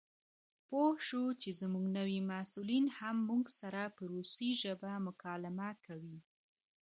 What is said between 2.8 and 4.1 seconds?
هم موږ سره په